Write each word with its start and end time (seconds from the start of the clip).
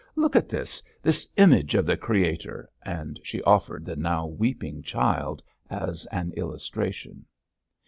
'Look 0.15 0.35
at 0.35 0.49
this 0.49 0.81
this 1.03 1.31
image 1.37 1.75
of 1.75 1.85
the 1.85 1.95
Creator,' 1.95 2.67
and 2.81 3.19
she 3.21 3.39
offered 3.43 3.85
the 3.85 3.95
now 3.95 4.25
weeping 4.25 4.81
child 4.81 5.43
as 5.69 6.07
an 6.07 6.31
illustration. 6.31 7.25